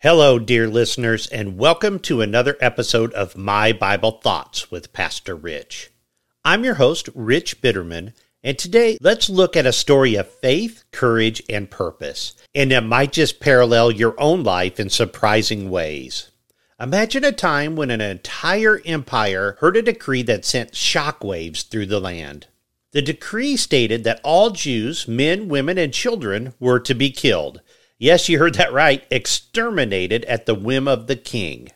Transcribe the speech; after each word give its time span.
Hello, 0.00 0.38
dear 0.38 0.68
listeners, 0.68 1.26
and 1.26 1.58
welcome 1.58 1.98
to 1.98 2.20
another 2.20 2.56
episode 2.60 3.12
of 3.14 3.36
My 3.36 3.72
Bible 3.72 4.12
Thoughts 4.12 4.70
with 4.70 4.92
Pastor 4.92 5.34
Rich. 5.34 5.90
I'm 6.44 6.62
your 6.62 6.74
host, 6.74 7.08
Rich 7.16 7.60
Bitterman, 7.60 8.12
and 8.44 8.56
today 8.56 8.96
let's 9.00 9.28
look 9.28 9.56
at 9.56 9.66
a 9.66 9.72
story 9.72 10.14
of 10.14 10.30
faith, 10.30 10.84
courage, 10.92 11.42
and 11.48 11.68
purpose, 11.68 12.36
and 12.54 12.70
it 12.70 12.82
might 12.82 13.10
just 13.10 13.40
parallel 13.40 13.90
your 13.90 14.14
own 14.20 14.44
life 14.44 14.78
in 14.78 14.88
surprising 14.88 15.68
ways. 15.68 16.30
Imagine 16.78 17.24
a 17.24 17.32
time 17.32 17.74
when 17.74 17.90
an 17.90 18.00
entire 18.00 18.80
empire 18.84 19.56
heard 19.58 19.76
a 19.76 19.82
decree 19.82 20.22
that 20.22 20.44
sent 20.44 20.74
shockwaves 20.74 21.66
through 21.66 21.86
the 21.86 21.98
land. 21.98 22.46
The 22.92 23.02
decree 23.02 23.56
stated 23.56 24.04
that 24.04 24.20
all 24.22 24.50
Jews, 24.50 25.08
men, 25.08 25.48
women, 25.48 25.76
and 25.76 25.92
children, 25.92 26.54
were 26.60 26.78
to 26.78 26.94
be 26.94 27.10
killed 27.10 27.62
Yes, 27.98 28.28
you 28.28 28.38
heard 28.38 28.54
that 28.54 28.72
right, 28.72 29.04
exterminated 29.10 30.24
at 30.26 30.46
the 30.46 30.54
whim 30.54 30.86
of 30.86 31.08
the 31.08 31.16
king. 31.16 31.70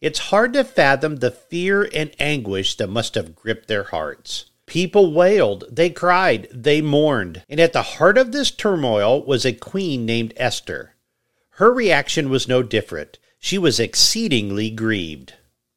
It's 0.00 0.18
hard 0.30 0.52
to 0.52 0.62
fathom 0.62 1.16
the 1.16 1.30
fear 1.30 1.88
and 1.94 2.12
anguish 2.20 2.76
that 2.76 2.88
must 2.88 3.14
have 3.14 3.34
gripped 3.34 3.66
their 3.66 3.84
hearts. 3.84 4.50
People 4.66 5.14
wailed, 5.14 5.64
they 5.70 5.88
cried, 5.88 6.46
they 6.52 6.82
mourned, 6.82 7.42
and 7.48 7.58
at 7.58 7.72
the 7.72 7.82
heart 7.82 8.18
of 8.18 8.32
this 8.32 8.50
turmoil 8.50 9.24
was 9.24 9.46
a 9.46 9.54
queen 9.54 10.04
named 10.04 10.34
Esther. 10.36 10.94
Her 11.52 11.72
reaction 11.72 12.28
was 12.28 12.46
no 12.46 12.62
different. 12.62 13.18
She 13.38 13.56
was 13.56 13.80
exceedingly 13.80 14.68
grieved. 14.70 15.32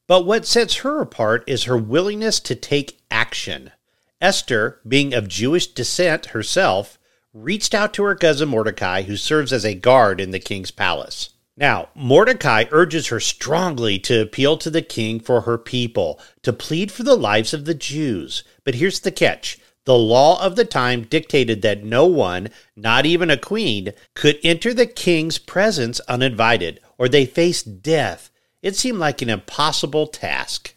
But 0.06 0.26
what 0.26 0.46
sets 0.46 0.76
her 0.76 1.00
apart 1.00 1.44
is 1.46 1.64
her 1.64 1.78
willingness 1.78 2.38
to 2.40 2.54
take 2.54 3.00
action. 3.10 3.72
Esther, 4.20 4.80
being 4.86 5.14
of 5.14 5.26
Jewish 5.26 5.66
descent 5.68 6.26
herself, 6.26 6.98
reached 7.34 7.74
out 7.74 7.94
to 7.94 8.02
her 8.02 8.14
cousin 8.14 8.48
Mordecai, 8.48 9.02
who 9.02 9.16
serves 9.16 9.52
as 9.52 9.64
a 9.64 9.74
guard 9.74 10.20
in 10.20 10.30
the 10.32 10.38
king's 10.38 10.70
palace. 10.70 11.30
Now, 11.56 11.88
Mordecai 11.94 12.64
urges 12.70 13.08
her 13.08 13.20
strongly 13.20 13.98
to 14.00 14.22
appeal 14.22 14.56
to 14.58 14.70
the 14.70 14.82
king 14.82 15.20
for 15.20 15.42
her 15.42 15.58
people, 15.58 16.20
to 16.42 16.52
plead 16.52 16.90
for 16.90 17.02
the 17.02 17.16
lives 17.16 17.54
of 17.54 17.64
the 17.64 17.74
Jews. 17.74 18.44
But 18.64 18.76
here's 18.76 19.00
the 19.00 19.10
catch 19.10 19.58
the 19.84 19.98
law 19.98 20.40
of 20.44 20.56
the 20.56 20.64
time 20.64 21.02
dictated 21.02 21.62
that 21.62 21.82
no 21.82 22.06
one, 22.06 22.50
not 22.76 23.04
even 23.04 23.30
a 23.30 23.36
queen, 23.36 23.92
could 24.14 24.38
enter 24.44 24.72
the 24.72 24.86
king's 24.86 25.38
presence 25.38 26.00
uninvited, 26.00 26.80
or 26.98 27.08
they 27.08 27.26
faced 27.26 27.82
death. 27.82 28.30
It 28.62 28.76
seemed 28.76 28.98
like 28.98 29.22
an 29.22 29.30
impossible 29.30 30.06
task. 30.06 30.74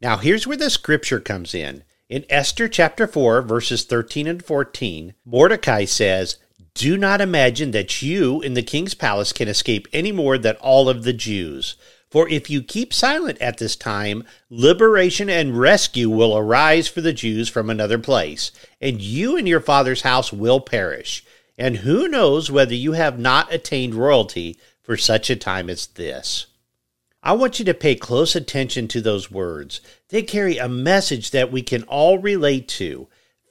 Now, 0.00 0.16
here's 0.16 0.46
where 0.46 0.56
the 0.56 0.70
scripture 0.70 1.20
comes 1.20 1.54
in. 1.54 1.84
In 2.08 2.24
Esther 2.30 2.68
chapter 2.68 3.08
4, 3.08 3.42
verses 3.42 3.82
13 3.82 4.28
and 4.28 4.44
14, 4.44 5.14
Mordecai 5.24 5.84
says, 5.84 6.36
Do 6.72 6.96
not 6.96 7.20
imagine 7.20 7.72
that 7.72 8.00
you 8.00 8.40
in 8.42 8.54
the 8.54 8.62
king's 8.62 8.94
palace 8.94 9.32
can 9.32 9.48
escape 9.48 9.88
any 9.92 10.12
more 10.12 10.38
than 10.38 10.54
all 10.56 10.88
of 10.88 11.02
the 11.02 11.12
Jews. 11.12 11.74
For 12.08 12.28
if 12.28 12.48
you 12.48 12.62
keep 12.62 12.94
silent 12.94 13.38
at 13.40 13.58
this 13.58 13.74
time, 13.74 14.22
liberation 14.48 15.28
and 15.28 15.58
rescue 15.58 16.08
will 16.08 16.38
arise 16.38 16.86
for 16.86 17.00
the 17.00 17.12
Jews 17.12 17.48
from 17.48 17.68
another 17.68 17.98
place, 17.98 18.52
and 18.80 19.02
you 19.02 19.36
and 19.36 19.48
your 19.48 19.58
father's 19.58 20.02
house 20.02 20.32
will 20.32 20.60
perish. 20.60 21.24
And 21.58 21.78
who 21.78 22.06
knows 22.06 22.52
whether 22.52 22.74
you 22.74 22.92
have 22.92 23.18
not 23.18 23.52
attained 23.52 23.96
royalty 23.96 24.56
for 24.80 24.96
such 24.96 25.28
a 25.28 25.34
time 25.34 25.68
as 25.68 25.88
this? 25.88 26.46
I 27.26 27.32
want 27.32 27.58
you 27.58 27.64
to 27.64 27.74
pay 27.74 27.96
close 27.96 28.36
attention 28.36 28.86
to 28.86 29.00
those 29.00 29.32
words. 29.32 29.80
They 30.10 30.22
carry 30.22 30.58
a 30.58 30.68
message 30.68 31.32
that 31.32 31.50
we 31.50 31.60
can 31.60 31.82
all 31.82 32.20
relate 32.20 32.68
to. 32.68 33.08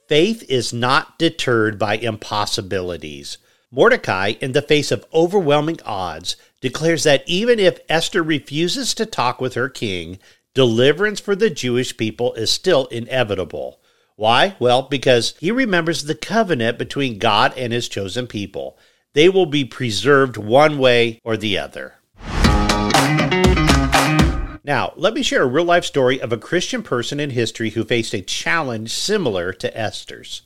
Faith 0.08 0.42
is 0.48 0.72
not 0.72 1.18
deterred 1.18 1.78
by 1.78 1.98
impossibilities. 1.98 3.36
Mordecai, 3.70 4.32
in 4.40 4.52
the 4.52 4.62
face 4.62 4.90
of 4.90 5.04
overwhelming 5.12 5.78
odds, 5.84 6.36
declares 6.62 7.02
that 7.02 7.22
even 7.26 7.58
if 7.58 7.78
Esther 7.86 8.22
refuses 8.22 8.94
to 8.94 9.04
talk 9.04 9.42
with 9.42 9.52
her 9.52 9.68
king, 9.68 10.20
deliverance 10.54 11.20
for 11.20 11.36
the 11.36 11.50
Jewish 11.50 11.98
people 11.98 12.32
is 12.32 12.50
still 12.50 12.86
inevitable. 12.86 13.78
Why? 14.14 14.56
Well, 14.58 14.84
because 14.84 15.34
he 15.38 15.50
remembers 15.50 16.04
the 16.04 16.14
covenant 16.14 16.78
between 16.78 17.18
God 17.18 17.52
and 17.58 17.74
his 17.74 17.90
chosen 17.90 18.26
people. 18.26 18.78
They 19.12 19.28
will 19.28 19.44
be 19.44 19.66
preserved 19.66 20.38
one 20.38 20.78
way 20.78 21.20
or 21.24 21.36
the 21.36 21.58
other. 21.58 21.96
Now, 24.66 24.92
let 24.96 25.14
me 25.14 25.22
share 25.22 25.44
a 25.44 25.46
real 25.46 25.64
life 25.64 25.84
story 25.84 26.20
of 26.20 26.32
a 26.32 26.36
Christian 26.36 26.82
person 26.82 27.20
in 27.20 27.30
history 27.30 27.70
who 27.70 27.84
faced 27.84 28.12
a 28.12 28.20
challenge 28.20 28.92
similar 28.92 29.52
to 29.52 29.78
Esther's. 29.78 30.42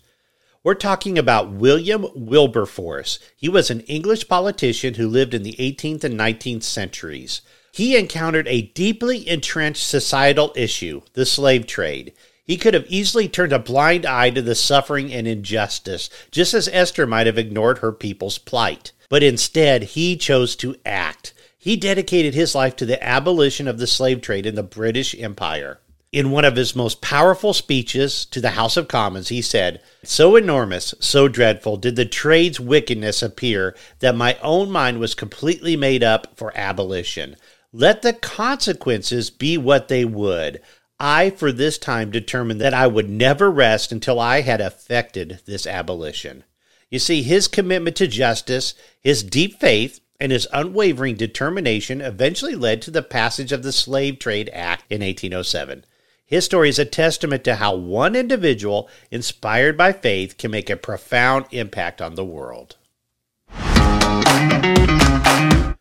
We're 0.63 0.75
talking 0.75 1.19
about 1.19 1.53
William 1.53 2.05
Wilberforce. 2.15 3.19
He 3.35 3.49
was 3.49 3.71
an 3.71 3.81
English 3.81 4.29
politician 4.29 4.95
who 4.95 5.09
lived 5.09 5.33
in 5.33 5.43
the 5.43 5.57
18th 5.59 6.05
and 6.05 6.21
19th 6.21 6.65
centuries. 6.65 7.41
He 7.73 7.97
encountered 7.97 8.47
a 8.47 8.61
deeply 8.61 9.27
entrenched 9.27 9.87
societal 9.87 10.53
issue, 10.55 11.01
the 11.15 11.25
slave 11.25 11.67
trade. 11.67 12.13
He 12.45 12.59
could 12.59 12.75
have 12.75 12.85
easily 12.89 13.27
turned 13.27 13.55
a 13.55 13.59
blind 13.59 14.05
eye 14.05 14.29
to 14.31 14.43
the 14.43 14.55
suffering 14.55 15.11
and 15.15 15.27
injustice, 15.27 16.11
just 16.31 16.53
as 16.53 16.69
Esther 16.69 17.07
might 17.07 17.27
have 17.27 17.39
ignored 17.39 17.79
her 17.79 17.93
people's 17.93 18.37
plight. 18.37 18.93
But 19.09 19.23
instead, 19.23 19.83
he 19.85 20.19
chose 20.19 20.57
to 20.57 20.77
act. 20.85 21.33
He 21.63 21.77
dedicated 21.77 22.33
his 22.33 22.55
life 22.55 22.75
to 22.77 22.87
the 22.87 23.05
abolition 23.05 23.69
of 23.69 23.77
the 23.77 23.87
slave 23.87 24.23
trade 24.23 24.47
in 24.47 24.55
the 24.55 24.63
British 24.63 25.15
Empire. 25.15 25.79
In 26.11 26.31
one 26.31 26.47
of 26.47 26.57
his 26.57 26.75
most 26.75 27.03
powerful 27.03 27.53
speeches 27.53 28.25
to 28.31 28.41
the 28.41 28.53
House 28.53 28.79
of 28.79 28.89
Commons, 28.89 29.29
he 29.29 29.43
said, 29.43 29.83
So 30.03 30.37
enormous, 30.37 30.95
so 31.01 31.29
dreadful 31.29 31.77
did 31.77 31.97
the 31.97 32.07
trade's 32.07 32.59
wickedness 32.59 33.23
appear 33.23 33.77
that 33.99 34.17
my 34.17 34.39
own 34.43 34.71
mind 34.71 35.01
was 35.01 35.15
completely 35.15 35.77
made 35.77 36.03
up 36.03 36.29
for 36.35 36.51
abolition. 36.57 37.37
Let 37.75 38.01
the 38.01 38.15
consequences 38.15 39.29
be 39.29 39.59
what 39.59 39.89
they 39.89 40.07
would. 40.07 40.63
I, 40.99 41.29
for 41.29 41.53
this 41.53 41.77
time, 41.77 42.11
determined 42.11 42.63
that 42.63 42.73
I 42.73 42.87
would 42.87 43.11
never 43.11 43.51
rest 43.51 43.93
until 43.93 44.19
I 44.19 44.41
had 44.41 44.63
effected 44.63 45.41
this 45.45 45.67
abolition. 45.67 46.45
You 46.89 46.99
see, 46.99 47.23
his 47.23 47.49
commitment 47.49 47.97
to 47.97 48.09
justice, 48.09 48.73
his 49.03 49.23
deep 49.23 49.61
faith, 49.61 50.01
and 50.21 50.31
his 50.31 50.47
unwavering 50.53 51.17
determination 51.17 52.01
eventually 52.01 52.55
led 52.55 52.83
to 52.83 52.91
the 52.91 53.03
passage 53.03 53.51
of 53.51 53.63
the 53.63 53.73
Slave 53.73 54.19
Trade 54.19 54.51
Act 54.53 54.85
in 54.91 55.01
1807. 55.01 55.85
His 56.27 56.45
story 56.45 56.69
is 56.69 56.79
a 56.79 56.85
testament 56.85 57.43
to 57.45 57.57
how 57.57 57.75
one 57.75 58.15
individual, 58.15 58.89
inspired 59.11 59.77
by 59.77 59.93
faith, 59.93 60.39
can 60.39 60.53
make 60.53 60.71
a 60.71 60.77
profound 60.77 61.47
impact 61.51 62.01
on 62.01 62.15
the 62.15 62.25
world. 62.25 62.77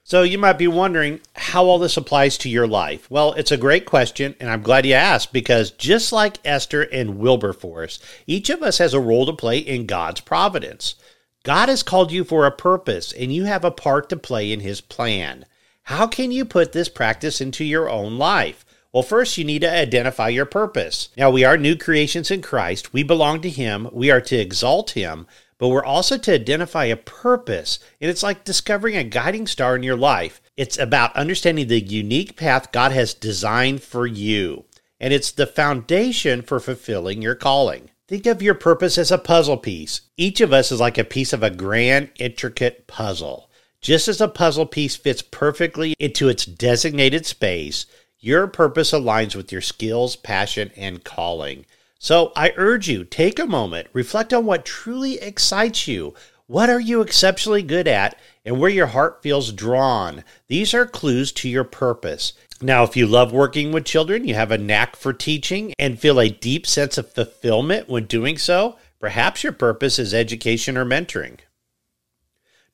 So, 0.04 0.24
you 0.24 0.40
might 0.40 0.58
be 0.58 0.68
wondering 0.68 1.20
how 1.36 1.66
all 1.66 1.78
this 1.78 1.96
applies 1.96 2.36
to 2.40 2.50
your 2.50 2.66
life. 2.66 3.12
Well, 3.12 3.34
it's 3.34 3.52
a 3.52 3.58
great 3.58 3.86
question, 3.86 4.34
and 4.40 4.50
I'm 4.50 4.64
glad 4.64 4.88
you 4.88 4.96
asked 4.96 5.32
because 5.32 5.70
just 5.70 6.12
like 6.12 6.40
Esther 6.44 6.82
and 6.82 7.20
Wilberforce, 7.20 8.00
each 8.26 8.50
of 8.50 8.64
us 8.64 8.80
has 8.80 8.96
a 8.96 9.00
role 9.00 9.28
to 9.28 9.34
play 9.34 9.60
in 9.60 9.86
God's 9.86 10.22
providence. 10.22 10.96
God 11.44 11.70
has 11.70 11.84
called 11.84 12.12
you 12.12 12.24
for 12.24 12.46
a 12.46 12.52
purpose, 12.52 13.14
and 13.14 13.34
you 13.34 13.46
have 13.46 13.64
a 13.64 13.72
part 13.72 14.10
to 14.10 14.18
play 14.18 14.52
in 14.52 14.60
His 14.60 14.82
plan. 14.82 15.46
How 15.84 16.06
can 16.06 16.32
you 16.32 16.44
put 16.44 16.74
this 16.74 16.90
practice 16.90 17.40
into 17.40 17.64
your 17.64 17.90
own 17.90 18.18
life? 18.18 18.66
Well, 18.92 19.04
first, 19.04 19.38
you 19.38 19.46
need 19.46 19.62
to 19.62 19.72
identify 19.72 20.30
your 20.30 20.46
purpose. 20.46 21.10
Now, 21.16 21.30
we 21.30 21.44
are 21.44 21.58
new 21.58 21.76
creations 21.78 22.30
in 22.30 22.42
Christ. 22.42 22.92
We 22.92 23.04
belong 23.04 23.42
to 23.42 23.50
Him. 23.50 23.88
We 23.92 24.12
are 24.12 24.22
to 24.22 24.36
exalt 24.36 24.92
Him, 24.92 25.28
but 25.58 25.70
we're 25.70 25.86
also 25.86 26.18
to 26.18 26.34
identify 26.34 26.86
a 26.86 26.96
purpose. 26.96 27.80
And 28.02 28.10
it's 28.10 28.24
like 28.24 28.44
discovering 28.44 28.98
a 28.98 29.04
guiding 29.04 29.48
star 29.48 29.76
in 29.76 29.84
your 29.84 29.96
life. 29.96 30.42
It's 30.58 30.78
about 30.78 31.16
understanding 31.16 31.68
the 31.68 31.80
unique 31.80 32.36
path 32.36 32.72
God 32.72 32.92
has 32.92 33.14
designed 33.14 33.82
for 33.82 34.06
you, 34.06 34.66
and 35.00 35.14
it's 35.14 35.32
the 35.32 35.48
foundation 35.48 36.42
for 36.42 36.60
fulfilling 36.60 37.22
your 37.22 37.36
calling. 37.36 37.92
Think 38.10 38.26
of 38.26 38.42
your 38.42 38.56
purpose 38.56 38.98
as 38.98 39.12
a 39.12 39.20
puzzle 39.20 39.58
piece. 39.58 40.02
Each 40.18 40.42
of 40.42 40.52
us 40.52 40.72
is 40.72 40.80
like 40.80 40.98
a 40.98 41.04
piece 41.04 41.32
of 41.32 41.44
a 41.44 41.52
grand, 41.52 42.10
intricate 42.18 42.88
puzzle. 42.88 43.52
Just 43.82 44.08
as 44.08 44.20
a 44.20 44.28
puzzle 44.28 44.66
piece 44.66 44.96
fits 44.96 45.22
perfectly 45.22 45.94
into 46.00 46.28
its 46.28 46.44
designated 46.44 47.28
space, 47.28 47.86
your 48.20 48.48
purpose 48.48 48.94
aligns 48.94 49.36
with 49.36 49.52
your 49.52 49.62
skills, 49.62 50.16
passion, 50.16 50.72
and 50.76 51.04
calling. 51.04 51.68
So 52.00 52.32
I 52.36 52.52
urge 52.58 52.90
you, 52.90 53.04
take 53.04 53.38
a 53.38 53.46
moment, 53.46 53.90
reflect 53.94 54.34
on 54.34 54.48
what 54.48 54.66
truly 54.66 55.22
excites 55.22 55.88
you. 55.88 56.16
What 56.48 56.72
are 56.72 56.80
you 56.80 57.02
exceptionally 57.02 57.62
good 57.62 57.88
at 57.88 58.18
and 58.44 58.60
where 58.60 58.72
your 58.72 58.88
heart 58.88 59.22
feels 59.22 59.52
drawn? 59.52 60.24
These 60.48 60.74
are 60.74 60.88
clues 60.88 61.32
to 61.34 61.48
your 61.48 61.64
purpose. 61.64 62.34
Now, 62.62 62.84
if 62.84 62.98
you 62.98 63.08
love 63.08 63.32
working 63.32 63.72
with 63.72 63.86
children, 63.86 64.28
you 64.28 64.36
have 64.36 64.52
a 64.52 64.58
knack 64.58 64.96
for 64.96 65.14
teaching, 65.14 65.74
and 65.80 66.00
feel 66.00 66.20
a 66.20 66.30
deep 66.30 66.68
sense 66.68 66.98
of 66.98 67.12
fulfillment 67.12 67.88
when 67.88 68.06
doing 68.06 68.38
so, 68.38 68.78
perhaps 69.00 69.44
your 69.44 69.54
purpose 69.54 69.98
is 69.98 70.14
education 70.14 70.78
or 70.78 70.86
mentoring. 70.86 71.40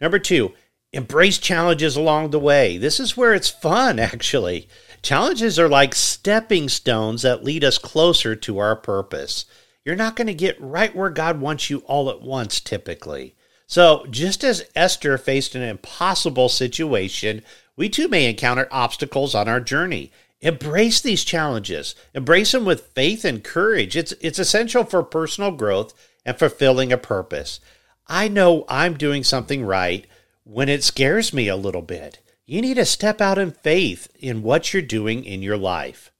Number 0.02 0.18
two, 0.18 0.54
embrace 0.92 1.38
challenges 1.38 1.96
along 1.96 2.32
the 2.32 2.40
way. 2.40 2.78
This 2.78 3.00
is 3.00 3.16
where 3.16 3.34
it's 3.34 3.50
fun, 3.50 4.00
actually. 4.00 4.68
Challenges 5.04 5.60
are 5.60 5.70
like 5.70 5.94
stepping 5.94 6.68
stones 6.68 7.22
that 7.22 7.44
lead 7.44 7.64
us 7.64 7.78
closer 7.78 8.36
to 8.36 8.58
our 8.58 8.76
purpose. 8.76 9.46
You're 9.84 9.96
not 9.96 10.16
going 10.16 10.28
to 10.28 10.34
get 10.34 10.60
right 10.60 10.96
where 10.96 11.12
God 11.12 11.40
wants 11.40 11.70
you 11.70 11.80
all 11.86 12.10
at 12.10 12.24
once, 12.24 12.60
typically. 12.60 13.36
So, 13.68 14.06
just 14.10 14.44
as 14.44 14.68
Esther 14.76 15.18
faced 15.18 15.56
an 15.56 15.62
impossible 15.62 16.50
situation, 16.50 17.44
we 17.75 17.89
too 17.89 18.07
may 18.07 18.30
encounter 18.30 18.68
obstacles 18.72 19.36
on 19.36 19.48
our 19.48 19.60
journey. 19.60 20.12
Embrace 20.42 21.01
these 21.01 21.24
challenges. 21.24 21.95
Embrace 22.13 22.51
them 22.51 22.66
with 22.66 22.88
faith 22.94 23.25
and 23.25 23.44
courage. 23.44 23.98
It's, 23.98 24.13
it's 24.22 24.39
essential 24.39 24.83
for 24.83 25.04
personal 25.04 25.51
growth 25.51 25.94
and 26.25 26.38
fulfilling 26.38 26.92
a 26.92 26.98
purpose. 26.98 27.60
I 28.07 28.27
know 28.27 28.66
I'm 28.69 28.98
doing 28.98 29.24
something 29.24 29.66
right 29.66 30.06
when 30.44 30.69
it 30.69 30.83
scares 30.83 31.33
me 31.33 31.48
a 31.48 31.56
little 31.56 31.81
bit. 31.81 32.19
You 32.45 32.62
need 32.62 32.75
to 32.75 32.86
step 32.86 33.22
out 33.22 33.39
in 33.39 33.51
faith 33.51 34.07
in 34.19 34.44
what 34.44 34.72
you're 34.72 34.83
doing 34.83 35.25
in 35.25 35.42
your 35.42 35.57
life. 35.57 36.12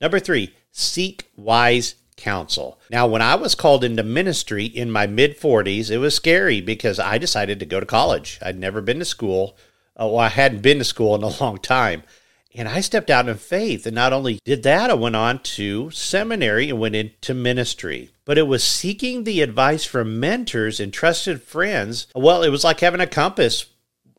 Number 0.00 0.18
three, 0.18 0.54
seek 0.72 1.30
wise 1.36 1.94
counsel. 2.16 2.80
Now, 2.90 3.06
when 3.06 3.22
I 3.22 3.36
was 3.36 3.54
called 3.54 3.84
into 3.84 4.02
ministry 4.02 4.64
in 4.64 4.90
my 4.90 5.06
mid 5.06 5.38
40s, 5.38 5.90
it 5.90 5.98
was 5.98 6.14
scary 6.14 6.60
because 6.60 6.98
I 6.98 7.18
decided 7.18 7.60
to 7.60 7.66
go 7.66 7.78
to 7.78 7.86
college. 7.86 8.38
I'd 8.42 8.58
never 8.58 8.80
been 8.80 8.98
to 8.98 9.04
school. 9.04 9.56
Oh, 9.96 10.08
well, 10.08 10.18
I 10.18 10.28
hadn't 10.28 10.62
been 10.62 10.78
to 10.78 10.84
school 10.84 11.14
in 11.14 11.22
a 11.22 11.28
long 11.40 11.58
time. 11.58 12.02
And 12.54 12.68
I 12.68 12.80
stepped 12.80 13.10
out 13.10 13.28
in 13.28 13.36
faith. 13.36 13.86
And 13.86 13.94
not 13.94 14.12
only 14.12 14.38
did 14.44 14.62
that, 14.62 14.90
I 14.90 14.94
went 14.94 15.16
on 15.16 15.40
to 15.40 15.90
seminary 15.90 16.70
and 16.70 16.80
went 16.80 16.96
into 16.96 17.34
ministry. 17.34 18.10
But 18.24 18.38
it 18.38 18.46
was 18.46 18.64
seeking 18.64 19.24
the 19.24 19.42
advice 19.42 19.84
from 19.84 20.18
mentors 20.18 20.80
and 20.80 20.92
trusted 20.92 21.42
friends. 21.42 22.06
Well, 22.14 22.42
it 22.42 22.48
was 22.48 22.64
like 22.64 22.80
having 22.80 23.00
a 23.00 23.06
compass. 23.06 23.66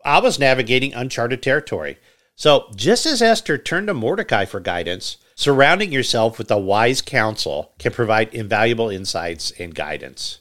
I 0.05 0.19
was 0.19 0.39
navigating 0.39 0.93
uncharted 0.93 1.41
territory. 1.41 1.97
So, 2.35 2.69
just 2.75 3.07
as 3.07 3.23
Esther 3.23 3.57
turned 3.57 3.87
to 3.87 3.95
Mordecai 3.95 4.45
for 4.45 4.59
guidance, 4.59 5.17
surrounding 5.33 5.91
yourself 5.91 6.37
with 6.37 6.51
a 6.51 6.57
wise 6.57 7.01
counsel 7.01 7.73
can 7.79 7.91
provide 7.91 8.31
invaluable 8.33 8.91
insights 8.91 9.51
and 9.57 9.73
guidance. 9.73 10.37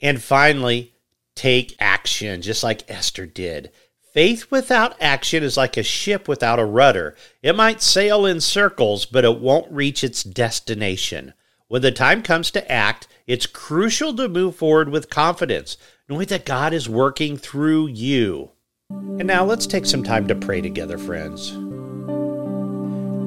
And 0.00 0.20
finally, 0.20 0.94
take 1.36 1.76
action, 1.78 2.42
just 2.42 2.64
like 2.64 2.90
Esther 2.90 3.24
did. 3.24 3.70
Faith 4.12 4.50
without 4.50 4.94
action 5.00 5.42
is 5.42 5.56
like 5.56 5.78
a 5.78 5.82
ship 5.82 6.28
without 6.28 6.58
a 6.58 6.64
rudder. 6.66 7.16
It 7.42 7.56
might 7.56 7.80
sail 7.80 8.26
in 8.26 8.42
circles, 8.42 9.06
but 9.06 9.24
it 9.24 9.40
won't 9.40 9.72
reach 9.72 10.04
its 10.04 10.22
destination. 10.22 11.32
When 11.68 11.80
the 11.80 11.92
time 11.92 12.20
comes 12.20 12.50
to 12.50 12.70
act, 12.70 13.08
it's 13.26 13.46
crucial 13.46 14.14
to 14.16 14.28
move 14.28 14.54
forward 14.54 14.90
with 14.90 15.08
confidence, 15.08 15.78
knowing 16.10 16.26
that 16.26 16.44
God 16.44 16.74
is 16.74 16.90
working 16.90 17.38
through 17.38 17.86
you. 17.86 18.50
And 18.90 19.24
now 19.24 19.46
let's 19.46 19.66
take 19.66 19.86
some 19.86 20.02
time 20.02 20.28
to 20.28 20.34
pray 20.34 20.60
together, 20.60 20.98
friends. 20.98 21.52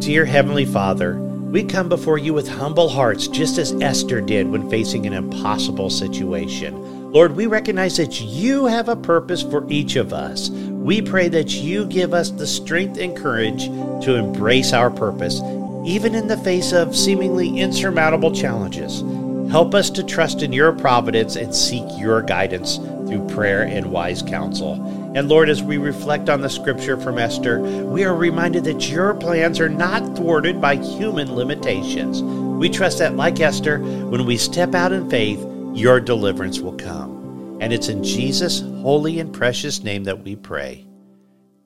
Dear 0.06 0.26
Heavenly 0.26 0.66
Father, 0.66 1.20
we 1.20 1.64
come 1.64 1.90
before 1.90 2.20
you 2.20 2.36
with 2.36 2.48
humble 2.48 2.90
hearts, 2.90 3.28
just 3.28 3.58
as 3.58 3.72
Esther 3.82 4.22
did 4.22 4.48
when 4.48 4.70
facing 4.70 5.08
an 5.08 5.14
impossible 5.14 5.90
situation. 5.90 7.12
Lord, 7.12 7.36
we 7.36 7.48
recognize 7.48 7.98
that 7.98 8.20
you 8.20 8.66
have 8.66 8.90
a 8.90 8.96
purpose 8.96 9.42
for 9.42 9.66
each 9.70 9.96
of 9.96 10.12
us. 10.12 10.50
We 10.86 11.02
pray 11.02 11.30
that 11.30 11.50
you 11.50 11.88
give 11.88 12.14
us 12.14 12.30
the 12.30 12.46
strength 12.46 13.00
and 13.00 13.18
courage 13.18 13.66
to 14.06 14.18
embrace 14.18 14.72
our 14.72 14.92
purpose, 14.92 15.42
even 15.84 16.14
in 16.14 16.28
the 16.28 16.38
face 16.38 16.74
of 16.74 16.96
seemingly 16.96 17.60
insurmountable 17.60 18.32
challenges. 18.32 19.02
Help 19.50 19.74
us 19.74 19.90
to 19.90 20.04
trust 20.04 20.44
in 20.44 20.54
your 20.54 20.72
providence 20.74 21.38
and 21.38 21.56
seek 21.56 21.86
your 21.98 22.22
guidance 22.22 22.78
through 22.78 23.28
prayer 23.30 23.64
and 23.64 23.92
wise 23.92 24.22
counsel. 24.22 24.74
And 25.16 25.28
Lord, 25.28 25.50
as 25.50 25.64
we 25.64 25.78
reflect 25.78 26.30
on 26.30 26.42
the 26.42 26.50
scripture 26.52 26.98
from 26.98 27.18
Esther, 27.18 27.62
we 27.62 28.04
are 28.04 28.16
reminded 28.16 28.64
that 28.66 28.88
your 28.88 29.16
plans 29.16 29.60
are 29.60 29.70
not 29.70 30.16
thwarted 30.16 30.62
by 30.62 30.76
human 30.76 31.36
limitations. 31.36 32.22
We 32.22 32.70
trust 32.70 33.00
that, 33.00 33.16
like 33.16 33.40
Esther, 33.40 33.80
when 33.80 34.28
we 34.28 34.38
step 34.38 34.76
out 34.76 34.92
in 34.92 35.10
faith, 35.10 35.44
your 35.74 36.00
deliverance 36.00 36.60
will 36.60 36.74
come. 36.74 37.25
And 37.60 37.72
it's 37.72 37.88
in 37.88 38.04
Jesus' 38.04 38.60
holy 38.60 39.20
and 39.20 39.34
precious 39.34 39.84
name 39.84 40.04
that 40.04 40.24
we 40.24 40.36
pray. 40.36 40.86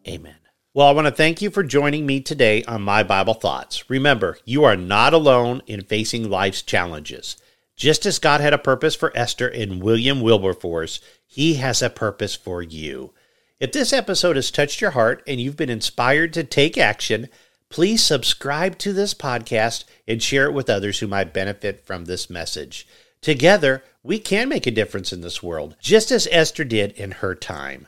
Amen. 0.08 0.36
Well, 0.74 0.88
I 0.88 0.92
want 0.92 1.08
to 1.08 1.12
thank 1.12 1.42
you 1.42 1.50
for 1.50 1.64
joining 1.64 2.06
me 2.06 2.22
today 2.22 2.64
on 2.64 2.84
My 2.84 3.02
Bible 3.02 3.34
Thoughts. 3.34 3.90
Remember, 3.90 4.38
you 4.46 4.64
are 4.64 4.76
not 4.76 5.14
alone 5.14 5.64
in 5.66 5.82
facing 5.82 6.30
life's 6.30 6.62
challenges. 6.62 7.38
Just 7.76 8.06
as 8.06 8.20
God 8.20 8.40
had 8.40 8.54
a 8.54 8.60
purpose 8.60 8.96
for 8.96 9.12
Esther 9.16 9.48
and 9.48 9.82
William 9.82 10.22
Wilberforce, 10.22 11.02
He 11.26 11.56
has 11.56 11.82
a 11.82 11.90
purpose 11.90 12.36
for 12.36 12.62
you. 12.62 13.14
If 13.60 13.72
this 13.72 13.92
episode 13.92 14.36
has 14.36 14.52
touched 14.52 14.80
your 14.80 14.92
heart 14.92 15.24
and 15.26 15.42
you've 15.42 15.58
been 15.58 15.70
inspired 15.70 16.34
to 16.34 16.44
take 16.44 16.78
action, 16.78 17.30
please 17.70 18.04
subscribe 18.04 18.78
to 18.78 18.94
this 18.94 19.14
podcast 19.14 19.86
and 20.08 20.22
share 20.22 20.46
it 20.46 20.54
with 20.54 20.70
others 20.70 21.00
who 21.00 21.08
might 21.08 21.34
benefit 21.34 21.86
from 21.86 22.06
this 22.06 22.30
message. 22.30 22.88
Together, 23.22 23.84
we 24.02 24.20
can 24.20 24.48
make 24.48 24.66
a 24.66 24.72
difference 24.72 25.12
in 25.12 25.22
this 25.22 25.44
world, 25.44 25.76
just 25.80 26.12
as 26.12 26.28
Esther 26.32 26.64
did 26.64 26.92
in 26.94 27.12
her 27.12 27.36
time. 27.36 27.88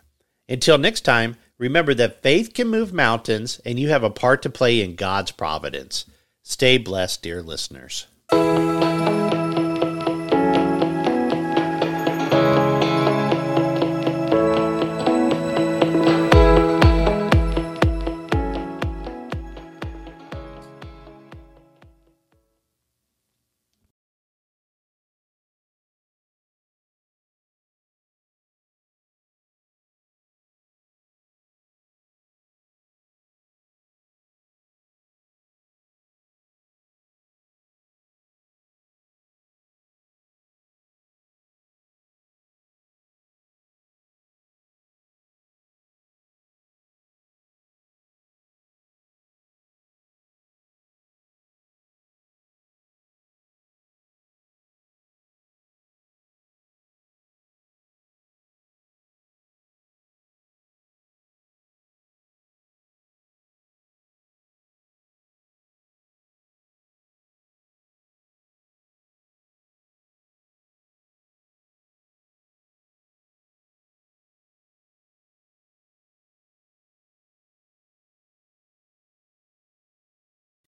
Until 0.49 0.77
next 0.77 1.01
time, 1.01 1.37
remember 1.57 1.93
that 1.93 2.21
faith 2.21 2.53
can 2.53 2.67
move 2.67 2.91
mountains 2.91 3.61
and 3.65 3.79
you 3.79 3.89
have 3.89 4.03
a 4.03 4.09
part 4.09 4.41
to 4.41 4.49
play 4.49 4.81
in 4.81 4.95
God's 4.95 5.31
providence. 5.31 6.05
Stay 6.43 6.77
blessed, 6.77 7.21
dear 7.21 7.41
listeners. 7.41 8.07